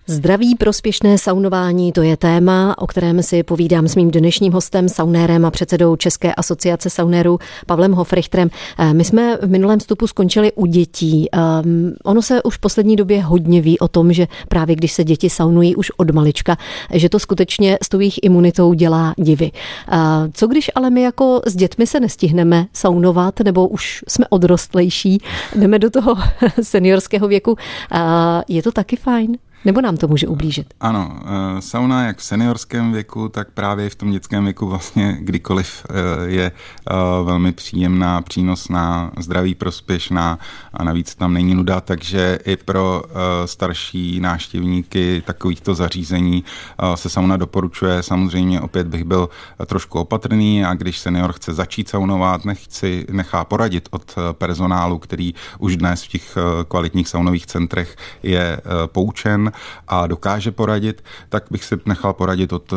Zdraví 0.06 0.54
prospěšné 0.54 1.18
saunování, 1.18 1.92
to 1.92 2.02
je 2.02 2.16
téma, 2.16 2.78
o 2.78 2.86
kterém 2.86 3.22
si 3.22 3.42
povídám 3.42 3.88
s 3.88 3.96
mým 3.96 4.10
dnešním 4.10 4.52
hostem, 4.52 4.88
saunérem 4.88 5.44
a 5.44 5.50
předsedou 5.50 5.96
České 5.96 6.34
asociace 6.34 6.90
saunérů 6.90 7.38
Pavlem 7.66 7.92
Hofrichtrem. 7.92 8.50
Eh, 8.78 8.94
my 8.94 9.04
jsme 9.04 9.36
v 9.36 9.48
minulém 9.48 9.78
vstupu 9.78 10.06
skončili 10.06 10.52
u 10.52 10.66
dětí. 10.66 11.28
Um, 11.64 11.92
ono 12.04 12.22
se 12.22 12.42
už 12.42 12.56
v 12.56 12.58
poslední 12.58 12.96
době 12.96 13.22
hodně 13.22 13.60
ví 13.60 13.78
o 13.78 13.88
tom, 13.88 14.12
že 14.12 14.26
právě 14.48 14.76
když 14.76 14.92
se 14.92 15.04
děti 15.04 15.30
saunují 15.30 15.76
už 15.76 15.90
od 15.96 16.10
malička, 16.10 16.56
že 16.92 17.08
to 17.08 17.18
skutečně 17.18 17.78
s 17.82 17.88
tou 17.88 18.00
jejich 18.00 18.18
imunitou 18.22 18.72
dělá 18.72 19.14
divy. 19.16 19.50
Uh, 19.92 19.98
co 20.32 20.46
když 20.46 20.70
ale 20.74 20.90
my 20.90 21.02
jako 21.02 21.40
s 21.46 21.56
dětmi 21.56 21.86
se 21.86 22.00
nestihneme 22.00 22.66
saunovat, 22.72 23.40
nebo 23.40 23.68
už 23.68 24.04
jsme 24.08 24.26
odrostlejší, 24.30 25.18
jdeme 25.56 25.78
do 25.78 25.90
toho 25.90 26.14
seniorského 26.62 27.28
věku, 27.28 27.50
uh, 27.50 27.58
je 28.48 28.62
to 28.62 28.72
taky 28.72 28.96
fajn? 28.96 29.36
Nebo 29.64 29.80
nám 29.80 29.96
to 29.96 30.08
může 30.08 30.26
ublížit? 30.26 30.74
Ano, 30.80 31.20
eh, 31.22 31.62
sauna 31.62 32.06
jak 32.06 32.18
v 32.18 32.24
seniorském 32.24 32.92
věku, 32.92 33.28
tak 33.28 33.50
právě 33.50 33.90
v 33.90 33.94
tom 33.94 34.10
dětském 34.10 34.44
věku 34.44 34.66
vlastně 34.66 35.16
kdykoliv 35.20 35.86
eh, 35.90 35.94
je 36.26 36.44
eh, 36.44 36.94
velmi 37.24 37.52
příjemná, 37.52 38.22
přínosná, 38.22 39.12
zdraví 39.18 39.54
prospěšná 39.54 40.38
a 40.72 40.84
navíc 40.84 41.14
tam 41.14 41.34
není 41.34 41.54
nuda, 41.54 41.80
takže 41.80 42.38
i 42.44 42.56
pro 42.56 43.02
starší 43.44 44.20
návštěvníky 44.20 45.22
takovýchto 45.26 45.74
zařízení 45.74 46.44
se 46.94 47.08
sauna 47.08 47.36
doporučuje. 47.36 48.02
Samozřejmě 48.02 48.60
opět 48.60 48.86
bych 48.86 49.04
byl 49.04 49.28
trošku 49.66 50.00
opatrný 50.00 50.64
a 50.64 50.74
když 50.74 50.98
senior 50.98 51.32
chce 51.32 51.54
začít 51.54 51.88
saunovat, 51.88 52.44
nechci, 52.44 53.06
nechá 53.10 53.44
poradit 53.44 53.88
od 53.90 54.14
personálu, 54.32 54.98
který 54.98 55.34
už 55.58 55.76
dnes 55.76 56.02
v 56.02 56.08
těch 56.08 56.38
kvalitních 56.68 57.08
saunových 57.08 57.46
centrech 57.46 57.96
je 58.22 58.60
poučen, 58.86 59.52
a 59.88 60.06
dokáže 60.06 60.50
poradit, 60.50 61.04
tak 61.28 61.44
bych 61.50 61.64
si 61.64 61.74
nechal 61.86 62.12
poradit, 62.12 62.52
od, 62.52 62.74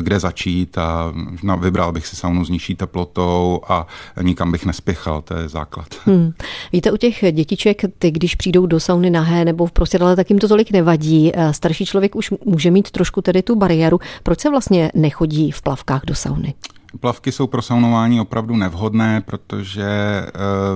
kde 0.00 0.20
začít 0.20 0.78
a 0.78 1.12
vybral 1.58 1.92
bych 1.92 2.06
si 2.06 2.16
saunu 2.16 2.44
s 2.44 2.48
nižší 2.48 2.74
teplotou 2.74 3.60
a 3.68 3.86
nikam 4.22 4.52
bych 4.52 4.66
nespěchal, 4.66 5.22
to 5.22 5.34
je 5.34 5.48
základ. 5.48 5.86
Hmm. 6.04 6.32
Víte, 6.72 6.92
u 6.92 6.96
těch 6.96 7.24
dětiček, 7.32 7.82
ty 7.98 8.10
když 8.10 8.34
přijdou 8.34 8.66
do 8.66 8.80
sauny 8.80 9.10
nahé 9.10 9.44
nebo 9.44 9.66
v 9.66 9.72
prostředale, 9.72 10.16
tak 10.16 10.30
jim 10.30 10.38
to 10.38 10.48
tolik 10.48 10.70
nevadí. 10.70 11.32
Starší 11.50 11.86
člověk 11.86 12.16
už 12.16 12.30
může 12.44 12.70
mít 12.70 12.90
trošku 12.90 13.22
tedy 13.22 13.42
tu 13.42 13.56
bariéru. 13.56 14.00
Proč 14.22 14.40
se 14.40 14.50
vlastně 14.50 14.90
nechodí 14.94 15.50
v 15.50 15.62
plavkách 15.62 16.02
do 16.06 16.14
sauny? 16.14 16.54
Plavky 16.98 17.32
jsou 17.32 17.46
pro 17.46 17.62
saunování 17.62 18.20
opravdu 18.20 18.56
nevhodné, 18.56 19.20
protože 19.20 19.84
eh, 19.84 20.30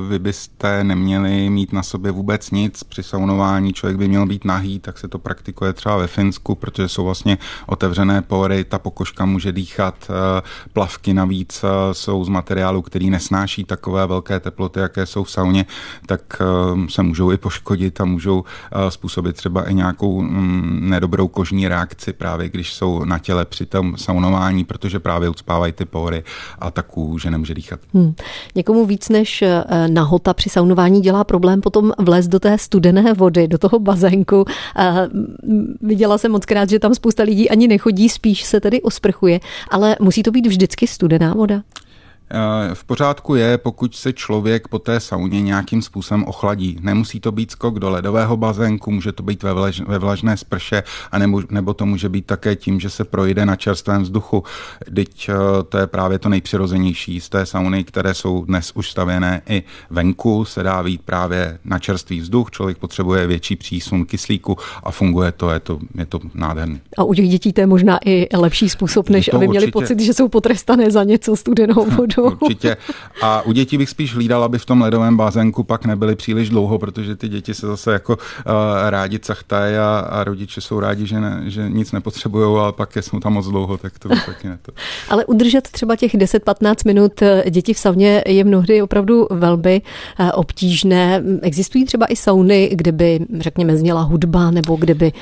vy 0.08 0.18
byste 0.18 0.84
neměli 0.84 1.50
mít 1.50 1.72
na 1.72 1.82
sobě 1.82 2.12
vůbec 2.12 2.50
nic 2.50 2.82
při 2.84 3.02
saunování. 3.02 3.72
Člověk 3.72 3.96
by 3.96 4.08
měl 4.08 4.26
být 4.26 4.44
nahý, 4.44 4.78
tak 4.78 4.98
se 4.98 5.08
to 5.08 5.18
praktikuje 5.18 5.72
třeba 5.72 5.96
ve 5.96 6.06
Finsku, 6.06 6.54
protože 6.54 6.88
jsou 6.88 7.04
vlastně 7.04 7.38
otevřené 7.66 8.22
pory, 8.22 8.64
ta 8.64 8.78
pokožka 8.78 9.24
může 9.24 9.52
dýchat. 9.52 10.10
Eh, 10.10 10.42
plavky 10.72 11.14
navíc 11.14 11.64
eh, 11.64 11.94
jsou 11.94 12.24
z 12.24 12.28
materiálu, 12.28 12.82
který 12.82 13.10
nesnáší 13.10 13.64
takové 13.64 14.06
velké 14.06 14.40
teploty, 14.40 14.80
jaké 14.80 15.06
jsou 15.06 15.24
v 15.24 15.30
sauně, 15.30 15.66
tak 16.06 16.42
se 16.88 17.02
můžou 17.02 17.32
i 17.32 17.36
poškodit 17.36 18.00
a 18.00 18.04
můžou 18.04 18.44
způsobit 18.88 19.36
třeba 19.36 19.68
i 19.70 19.74
nějakou 19.74 20.22
mm, 20.22 20.90
nedobrou 20.90 21.28
kožní 21.28 21.68
reakci 21.68 22.12
právě 22.12 22.48
když 22.48 22.74
jsou 22.74 23.04
na 23.04 23.18
těle 23.18 23.44
při 23.44 23.66
tom 23.66 23.96
saunování, 23.96 24.64
protože 24.64 24.98
právě 24.98 25.28
ucpávají 25.28 25.72
ty 25.72 25.84
pory 25.84 26.03
pory 26.04 26.22
a 26.58 26.70
ta 26.70 26.82
kůže 26.82 27.30
nemůže 27.30 27.54
dýchat. 27.54 27.80
Hmm. 27.94 28.14
Někomu 28.54 28.86
víc 28.86 29.08
než 29.08 29.42
eh, 29.42 29.64
nahota 29.88 30.34
při 30.34 30.50
saunování 30.50 31.00
dělá 31.00 31.24
problém 31.24 31.60
potom 31.60 31.92
vlézt 31.98 32.30
do 32.30 32.40
té 32.40 32.58
studené 32.58 33.12
vody, 33.14 33.48
do 33.48 33.58
toho 33.58 33.78
bazénku. 33.78 34.44
Viděla 35.80 36.18
jsem 36.18 36.32
moc 36.32 36.44
krát, 36.44 36.70
že 36.70 36.78
tam 36.78 36.94
spousta 36.94 37.22
lidí 37.22 37.50
ani 37.50 37.68
nechodí, 37.68 38.08
spíš 38.08 38.44
se 38.44 38.60
tedy 38.60 38.82
osprchuje, 38.82 39.40
ale 39.70 39.96
musí 40.00 40.22
to 40.22 40.30
být 40.30 40.46
vždycky 40.46 40.86
studená 40.86 41.34
voda? 41.34 41.62
V 42.74 42.84
pořádku 42.84 43.34
je, 43.34 43.58
pokud 43.58 43.94
se 43.94 44.12
člověk 44.12 44.68
po 44.68 44.78
té 44.78 45.00
sauně 45.00 45.42
nějakým 45.42 45.82
způsobem 45.82 46.24
ochladí. 46.24 46.78
Nemusí 46.80 47.20
to 47.20 47.32
být 47.32 47.50
skok 47.50 47.78
do 47.78 47.90
ledového 47.90 48.36
bazénku, 48.36 48.90
může 48.90 49.12
to 49.12 49.22
být 49.22 49.42
ve, 49.42 49.52
vlaž, 49.52 49.80
ve 49.80 49.98
vlažné 49.98 50.36
sprše, 50.36 50.82
a 51.12 51.18
nebo, 51.18 51.42
nebo 51.50 51.74
to 51.74 51.86
může 51.86 52.08
být 52.08 52.26
také 52.26 52.56
tím, 52.56 52.80
že 52.80 52.90
se 52.90 53.04
projde 53.04 53.46
na 53.46 53.56
čerstvém 53.56 54.02
vzduchu. 54.02 54.44
Teď 54.94 55.28
eh, 55.28 55.34
to 55.68 55.78
je 55.78 55.86
právě 55.86 56.18
to 56.18 56.28
nejpřirozenější 56.28 57.20
z 57.20 57.28
té 57.28 57.46
sauny, 57.46 57.84
které 57.84 58.14
jsou 58.14 58.44
dnes 58.44 58.72
už 58.74 58.90
stavěné 58.90 59.42
i 59.48 59.62
venku, 59.90 60.44
se 60.44 60.62
dá 60.62 60.82
vít 60.82 61.00
právě 61.04 61.58
na 61.64 61.78
čerstvý 61.78 62.20
vzduch, 62.20 62.50
člověk 62.50 62.78
potřebuje 62.78 63.26
větší 63.26 63.56
přísun 63.56 64.06
kyslíku 64.06 64.56
a 64.82 64.90
funguje 64.90 65.32
to, 65.32 65.50
je 65.50 65.60
to, 65.60 65.78
je 65.98 66.06
to 66.06 66.20
nádherné. 66.34 66.80
A 66.98 67.04
u 67.04 67.14
těch 67.14 67.28
dětí 67.28 67.52
to 67.52 67.60
je 67.60 67.66
možná 67.66 67.98
i 68.04 68.36
lepší 68.36 68.68
způsob, 68.68 69.08
než 69.08 69.28
aby 69.28 69.36
určitě... 69.36 69.50
měli 69.50 69.72
pocit, 69.72 70.00
že 70.00 70.14
jsou 70.14 70.28
potrestané 70.28 70.90
za 70.90 71.04
něco 71.04 71.36
studenou 71.36 71.86
vodou 71.96 72.13
opravdu. 72.22 72.46
Určitě. 72.46 72.76
A 73.22 73.42
u 73.42 73.52
dětí 73.52 73.78
bych 73.78 73.90
spíš 73.90 74.14
hlídal, 74.14 74.44
aby 74.44 74.58
v 74.58 74.66
tom 74.66 74.80
ledovém 74.80 75.16
bazénku 75.16 75.62
pak 75.62 75.84
nebyly 75.84 76.16
příliš 76.16 76.48
dlouho, 76.48 76.78
protože 76.78 77.16
ty 77.16 77.28
děti 77.28 77.54
se 77.54 77.66
zase 77.66 77.92
jako 77.92 78.16
uh, 78.16 78.52
rádi 78.88 79.18
cachtají 79.18 79.76
a, 79.76 79.98
a 79.98 80.24
rodiče 80.24 80.60
jsou 80.60 80.80
rádi, 80.80 81.06
že, 81.06 81.20
ne, 81.20 81.42
že 81.46 81.68
nic 81.68 81.92
nepotřebují, 81.92 82.58
ale 82.58 82.72
pak 82.72 82.96
jsou 82.96 83.20
tam 83.20 83.32
moc 83.32 83.46
dlouho, 83.46 83.78
tak 83.78 83.98
to 83.98 84.08
taky 84.08 84.48
ne 84.48 84.58
to. 84.62 84.72
Ale 85.08 85.24
udržet 85.24 85.68
třeba 85.68 85.96
těch 85.96 86.14
10-15 86.14 86.74
minut 86.86 87.22
eh, 87.22 87.50
děti 87.50 87.74
v 87.74 87.78
sauně 87.78 88.22
je 88.26 88.44
mnohdy 88.44 88.82
opravdu 88.82 89.26
velmi 89.30 89.82
eh, 90.18 90.32
obtížné. 90.32 91.22
Existují 91.42 91.84
třeba 91.84 92.06
i 92.06 92.16
sauny, 92.16 92.70
kde 92.72 92.92
by, 92.92 93.26
řekněme, 93.38 93.76
zněla 93.76 94.02
hudba 94.02 94.50
nebo 94.50 94.76
kde 94.76 94.94
by 94.94 95.12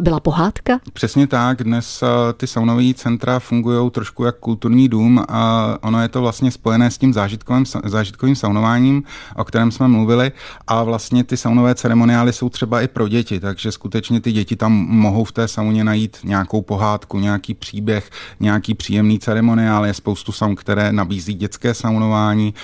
byla 0.00 0.20
pohádka? 0.20 0.80
Přesně 0.92 1.26
tak. 1.26 1.64
Dnes 1.64 2.04
ty 2.36 2.46
saunové 2.46 2.94
centra 2.94 3.38
fungují 3.38 3.90
trošku 3.90 4.24
jak 4.24 4.36
kulturní 4.36 4.88
dům 4.88 5.24
a 5.28 5.76
ono 5.82 6.02
je 6.02 6.08
to 6.08 6.20
vlastně 6.20 6.31
spojené 6.32 6.90
s 6.90 6.98
tím 6.98 7.12
zážitkovým, 7.12 7.64
zážitkovým 7.84 8.36
saunováním, 8.36 9.02
o 9.36 9.44
kterém 9.44 9.70
jsme 9.70 9.88
mluvili 9.88 10.32
a 10.66 10.82
vlastně 10.82 11.24
ty 11.24 11.36
saunové 11.36 11.74
ceremoniály 11.74 12.32
jsou 12.32 12.48
třeba 12.48 12.80
i 12.80 12.88
pro 12.88 13.08
děti, 13.08 13.40
takže 13.40 13.72
skutečně 13.72 14.20
ty 14.20 14.32
děti 14.32 14.56
tam 14.56 14.72
mohou 14.72 15.24
v 15.24 15.32
té 15.32 15.48
sauně 15.48 15.84
najít 15.84 16.16
nějakou 16.24 16.62
pohádku, 16.62 17.18
nějaký 17.18 17.54
příběh, 17.54 18.10
nějaký 18.40 18.74
příjemný 18.74 19.18
ceremoniál. 19.18 19.86
Je 19.86 19.94
spoustu 19.94 20.32
saun, 20.32 20.56
které 20.56 20.92
nabízí 20.92 21.34
dětské 21.34 21.74
saunování. 21.74 22.54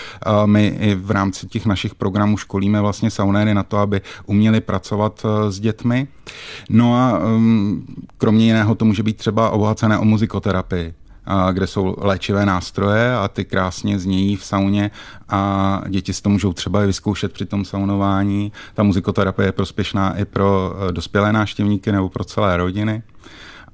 My 0.47 0.67
i 0.81 0.95
v 0.95 1.11
rámci 1.11 1.47
těch 1.47 1.67
našich 1.67 1.95
programů 1.95 2.37
školíme 2.37 2.81
vlastně 2.81 3.11
saunéry 3.11 3.55
na 3.55 3.63
to, 3.63 3.79
aby 3.79 4.01
uměli 4.27 4.61
pracovat 4.61 5.25
e, 5.25 5.53
s 5.53 5.61
dětmi. 5.61 6.09
No 6.71 6.97
a 6.97 7.19
um, 7.19 7.87
kromě 8.19 8.47
jiného 8.47 8.75
to 8.75 8.85
může 8.85 9.03
být 9.03 9.17
třeba 9.17 9.51
obohacené 9.51 9.99
o 9.99 10.05
muzikoterapii 10.05 10.95
kde 11.53 11.67
jsou 11.67 11.95
léčivé 11.99 12.47
nástroje 12.47 13.17
a 13.17 13.29
ty 13.29 13.45
krásně 13.45 13.99
znějí 13.99 14.37
v 14.37 14.45
sauně 14.45 14.91
a 15.29 15.83
děti 15.89 16.13
si 16.13 16.23
to 16.23 16.29
můžou 16.29 16.53
třeba 16.53 16.83
i 16.83 16.87
vyzkoušet 16.87 17.33
při 17.33 17.47
tom 17.47 17.65
saunování. 17.65 18.53
Ta 18.75 18.83
muzikoterapie 18.83 19.49
je 19.49 19.53
prospěšná 19.53 20.19
i 20.19 20.25
pro 20.25 20.75
e, 20.89 20.93
dospělé 20.93 21.33
návštěvníky 21.33 21.93
nebo 21.93 22.09
pro 22.09 22.25
celé 22.25 22.57
rodiny. 22.57 23.03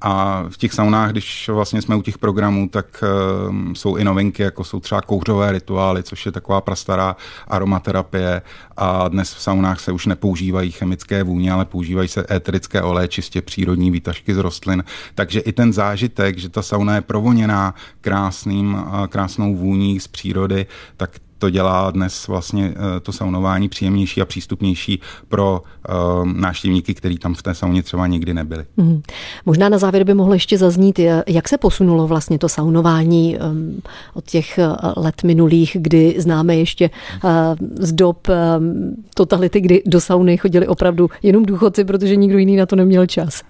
A 0.07 0.45
v 0.49 0.57
těch 0.57 0.73
saunách, 0.73 1.11
když 1.11 1.49
vlastně 1.49 1.83
jsme 1.83 1.97
u 1.97 2.03
těch 2.03 2.19
programů, 2.19 2.69
tak 2.69 3.05
uh, 3.49 3.73
jsou 3.73 3.97
i 3.97 4.05
novinky, 4.05 4.43
jako 4.43 4.65
jsou 4.65 4.81
třeba 4.81 5.01
kouřové 5.01 5.53
rituály, 5.53 6.03
což 6.03 6.27
je 6.27 6.33
taková 6.33 6.61
prastará 6.61 7.17
aromaterapie. 7.49 8.43
A 8.77 9.09
dnes 9.09 9.35
v 9.35 9.41
saunách 9.43 9.81
se 9.81 9.93
už 9.93 10.07
nepoužívají 10.07 10.71
chemické 10.71 11.23
vůně, 11.23 11.53
ale 11.53 11.65
používají 11.65 12.09
se 12.09 12.27
éterické 12.31 12.83
oleje, 12.83 13.09
čistě 13.09 13.43
přírodní 13.43 13.91
výtažky 13.91 14.35
z 14.35 14.39
rostlin. 14.39 14.85
Takže 15.15 15.41
i 15.41 15.53
ten 15.53 15.73
zážitek, 15.73 16.39
že 16.39 16.49
ta 16.49 16.63
sauna 16.63 16.95
je 16.95 17.01
provoněná 17.01 17.75
krásným, 18.01 18.85
krásnou 19.09 19.57
vůní 19.57 20.01
z 20.01 20.09
přírody, 20.09 20.67
tak 20.97 21.11
to 21.45 21.51
dělá 21.51 21.91
dnes 21.91 22.29
vlastně 22.29 22.75
eh, 22.77 23.01
to 23.01 23.13
saunování 23.13 23.69
příjemnější 23.69 24.23
a 24.23 24.25
přístupnější 24.25 25.01
pro 25.29 25.63
uh, 25.63 26.27
návštěvníky, 26.27 26.95
kteří 26.95 27.19
tam 27.19 27.35
v 27.35 27.43
té 27.43 27.55
sauně 27.55 27.83
třeba 27.83 28.07
nikdy 28.07 28.35
nebyli. 28.35 28.65
Hmm. 28.79 29.03
Možná 29.47 29.69
na 29.69 29.79
závěr 29.79 30.05
by 30.05 30.15
mohlo 30.15 30.35
ještě 30.35 30.59
zaznít, 30.59 31.01
jak 31.27 31.49
se 31.49 31.59
posunulo 31.59 32.07
vlastně 32.07 32.39
to 32.39 32.49
saunování 32.49 33.39
um, 33.39 33.81
od 34.15 34.25
těch 34.25 34.59
eh, 34.59 34.69
let 34.97 35.23
minulých, 35.25 35.77
kdy 35.81 36.15
známe 36.19 36.57
ještě 36.57 36.91
z 37.79 37.93
dob 37.93 38.29
um, 38.29 38.95
totality, 39.15 39.61
kdy 39.61 39.83
do 39.87 40.01
sauny 40.01 40.37
chodili 40.37 40.67
opravdu 40.67 41.11
jenom 41.23 41.45
důchodci, 41.45 41.85
protože 41.85 42.17
nikdo 42.17 42.39
jiný 42.39 42.57
na 42.57 42.67
to 42.67 42.77
neměl 42.77 43.07
čas. 43.07 43.43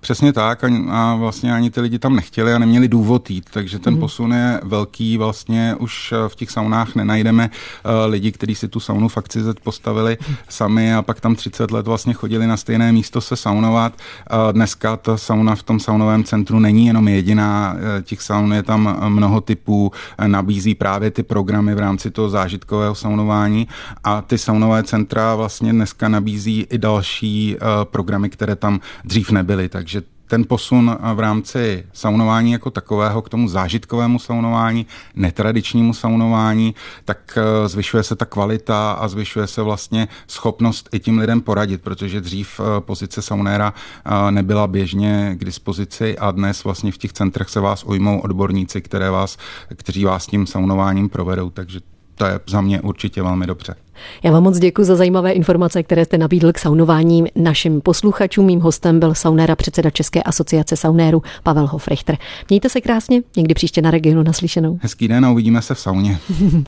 Přesně 0.00 0.32
tak 0.32 0.64
a, 0.64 0.68
a 0.90 1.14
vlastně 1.14 1.54
ani 1.54 1.70
ty 1.70 1.80
lidi 1.80 1.98
tam 1.98 2.16
nechtěli 2.16 2.52
a 2.52 2.58
neměli 2.58 2.88
důvod 2.88 3.30
jít, 3.30 3.44
takže 3.52 3.78
ten 3.78 3.92
hmm. 3.92 4.00
posun 4.00 4.32
je 4.32 4.60
velký, 4.64 5.18
vlastně 5.18 5.74
už 5.78 6.14
v 6.28 6.36
těch 6.36 6.50
saunách 6.50 6.94
nenajdeme 6.94 7.15
najdeme 7.16 7.50
uh, 7.50 8.12
lidi, 8.12 8.32
kteří 8.32 8.54
si 8.54 8.68
tu 8.68 8.80
saunu 8.80 9.08
fakt 9.08 9.36
postavili 9.64 10.18
sami 10.48 10.94
a 10.94 11.02
pak 11.02 11.20
tam 11.20 11.34
30 11.34 11.70
let 11.70 11.86
vlastně 11.86 12.14
chodili 12.14 12.46
na 12.46 12.56
stejné 12.56 12.92
místo 12.92 13.20
se 13.20 13.36
saunovat. 13.36 13.92
Uh, 13.96 14.52
dneska 14.52 14.96
ta 14.96 15.16
sauna 15.16 15.54
v 15.54 15.62
tom 15.62 15.80
saunovém 15.80 16.24
centru 16.24 16.58
není 16.60 16.86
jenom 16.86 17.08
jediná, 17.08 17.74
uh, 17.74 18.02
těch 18.02 18.22
saun 18.22 18.52
je 18.54 18.62
tam 18.62 18.96
mnoho 19.08 19.40
typů, 19.40 19.92
nabízí 20.26 20.74
právě 20.74 21.10
ty 21.10 21.22
programy 21.22 21.74
v 21.74 21.78
rámci 21.78 22.10
toho 22.10 22.28
zážitkového 22.28 22.94
saunování 22.94 23.68
a 24.04 24.22
ty 24.22 24.38
saunové 24.38 24.82
centra 24.82 25.34
vlastně 25.34 25.72
dneska 25.72 26.08
nabízí 26.08 26.66
i 26.70 26.78
další 26.78 27.56
programy, 27.84 28.30
které 28.30 28.56
tam 28.56 28.80
dřív 29.04 29.30
nebyly, 29.30 29.68
takže 29.68 30.02
ten 30.26 30.44
posun 30.48 30.98
v 31.14 31.20
rámci 31.20 31.86
saunování 31.92 32.52
jako 32.52 32.70
takového 32.70 33.22
k 33.22 33.28
tomu 33.28 33.48
zážitkovému 33.48 34.18
saunování, 34.18 34.86
netradičnímu 35.14 35.94
saunování, 35.94 36.74
tak 37.04 37.38
eh, 37.38 37.68
zvyšuje 37.68 38.02
se 38.02 38.16
ta 38.16 38.24
kvalita 38.24 38.92
a 38.92 39.08
zvyšuje 39.08 39.46
se 39.46 39.62
vlastně 39.62 40.08
schopnost 40.26 40.88
i 40.92 41.00
tím 41.00 41.18
lidem 41.18 41.40
poradit, 41.40 41.82
protože 41.82 42.20
dřív 42.20 42.60
eh, 42.60 42.80
pozice 42.80 43.22
saunéra 43.22 43.74
eh, 44.04 44.30
nebyla 44.30 44.66
běžně 44.66 45.34
k 45.38 45.44
dispozici 45.44 46.18
a 46.18 46.30
dnes 46.30 46.64
vlastně 46.64 46.92
v 46.92 46.98
těch 46.98 47.12
centrech 47.12 47.48
se 47.48 47.60
vás 47.60 47.84
ujmou 47.84 48.20
odborníci, 48.20 48.82
které 48.82 49.10
vás, 49.10 49.36
kteří 49.74 50.04
vás 50.04 50.26
tím 50.26 50.46
saunováním 50.46 51.08
provedou, 51.08 51.50
takže 51.50 51.80
to 52.16 52.26
je 52.26 52.40
za 52.46 52.60
mě 52.60 52.80
určitě 52.80 53.22
velmi 53.22 53.46
dobře. 53.46 53.74
Já 54.22 54.32
vám 54.32 54.42
moc 54.42 54.58
děkuji 54.58 54.84
za 54.84 54.96
zajímavé 54.96 55.32
informace, 55.32 55.82
které 55.82 56.04
jste 56.04 56.18
nabídl 56.18 56.52
k 56.52 56.58
saunování 56.58 57.24
našim 57.36 57.80
posluchačům. 57.80 58.46
Mým 58.46 58.60
hostem 58.60 59.00
byl 59.00 59.14
saunéra 59.14 59.56
předseda 59.56 59.90
České 59.90 60.22
asociace 60.22 60.76
saunéru 60.76 61.22
Pavel 61.42 61.66
Hofrichter. 61.66 62.16
Mějte 62.48 62.68
se 62.68 62.80
krásně, 62.80 63.22
někdy 63.36 63.54
příště 63.54 63.82
na 63.82 63.90
regionu 63.90 64.22
naslyšenou. 64.22 64.78
Hezký 64.82 65.08
den 65.08 65.24
a 65.24 65.30
uvidíme 65.30 65.62
se 65.62 65.74
v 65.74 65.80
sauně. 65.80 66.18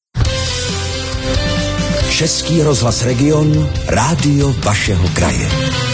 Český 2.11 2.63
rozhlas 2.63 3.05
Region, 3.05 3.69
rádio 3.89 4.55
vašeho 4.65 5.09
kraje. 5.09 5.88